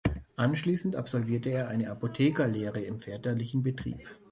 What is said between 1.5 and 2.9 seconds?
er eine Apothekerlehre